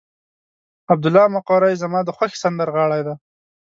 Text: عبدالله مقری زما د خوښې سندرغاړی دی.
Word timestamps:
عبدالله 0.91 1.25
مقری 1.35 1.73
زما 1.83 1.99
د 2.05 2.09
خوښې 2.17 2.37
سندرغاړی 2.43 3.01
دی. 3.07 3.15